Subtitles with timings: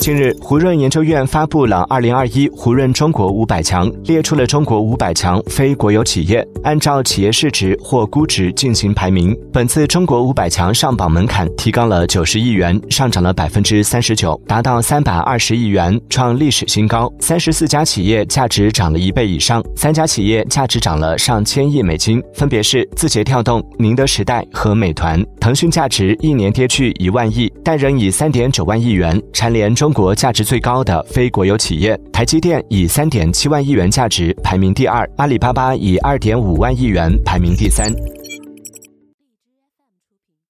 [0.00, 9.36] 近日，胡润研究院发布了《二零二一胡润中国五百强》，列出了中国五百强非国有企业，按照企业市值或估值进行排名。
[9.52, 17.12] 本次中国五百强上榜门槛提高了九十亿元，上涨了百分之三十九，达到三百二十亿元，创历史新高。
[17.18, 25.24] 三十四家企业价值涨了一倍以上，三家企业价值涨了上千亿美金，分别是字节跳动、宁德时代和美团。
[25.40, 29.92] 腾讯价值一年跌去一万亿，但仍以三点九万亿元蝉联中。
[29.96, 37.86] 国价值最高的非国有企业，台积电以三点七万亿元价值排名第二，阿里巴巴以二点五万亿元排名第三。